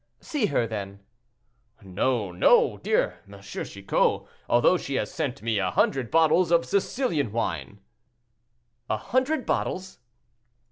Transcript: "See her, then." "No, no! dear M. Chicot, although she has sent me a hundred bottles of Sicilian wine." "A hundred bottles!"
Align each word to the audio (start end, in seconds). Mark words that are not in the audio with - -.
"See 0.19 0.47
her, 0.47 0.65
then." 0.65 1.01
"No, 1.83 2.31
no! 2.31 2.77
dear 2.79 3.19
M. 3.31 3.39
Chicot, 3.43 4.23
although 4.49 4.75
she 4.75 4.95
has 4.95 5.13
sent 5.13 5.43
me 5.43 5.59
a 5.59 5.69
hundred 5.69 6.09
bottles 6.09 6.49
of 6.49 6.65
Sicilian 6.65 7.31
wine." 7.31 7.77
"A 8.89 8.97
hundred 8.97 9.45
bottles!" 9.45 9.99